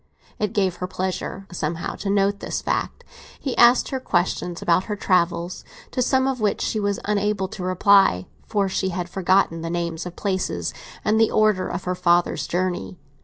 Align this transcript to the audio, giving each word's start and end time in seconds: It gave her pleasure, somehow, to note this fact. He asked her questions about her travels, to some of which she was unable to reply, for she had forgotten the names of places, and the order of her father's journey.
It 0.39 0.53
gave 0.55 0.77
her 0.77 0.87
pleasure, 0.87 1.45
somehow, 1.51 1.93
to 1.97 2.09
note 2.09 2.39
this 2.39 2.59
fact. 2.59 3.03
He 3.39 3.55
asked 3.55 3.89
her 3.89 3.99
questions 3.99 4.59
about 4.59 4.85
her 4.85 4.95
travels, 4.95 5.63
to 5.91 6.01
some 6.01 6.25
of 6.27 6.41
which 6.41 6.59
she 6.61 6.79
was 6.79 6.99
unable 7.05 7.47
to 7.49 7.61
reply, 7.63 8.25
for 8.47 8.67
she 8.67 8.89
had 8.89 9.07
forgotten 9.07 9.61
the 9.61 9.69
names 9.69 10.07
of 10.07 10.15
places, 10.15 10.73
and 11.05 11.19
the 11.19 11.29
order 11.29 11.67
of 11.67 11.83
her 11.83 11.93
father's 11.93 12.47
journey. 12.47 12.97